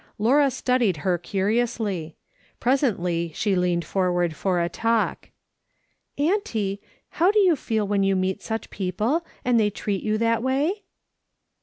Laura 0.17 0.49
studied 0.49 0.97
her 1.05 1.19
curiously. 1.19 2.15
Presently 2.59 3.31
she 3.35 3.55
leaned 3.55 3.85
forward 3.85 4.35
for 4.35 4.59
a 4.59 4.67
talk." 4.67 5.29
Auntie, 6.17 6.81
how 7.21 7.29
do 7.29 7.37
you 7.37 7.55
feel 7.55 7.87
when 7.87 8.01
you 8.01 8.15
meet 8.15 8.41
such 8.41 8.71
people, 8.71 9.23
and 9.45 9.59
they 9.59 9.69
treat 9.69 10.01
you 10.01 10.17
that 10.17 10.41
way 10.41 10.81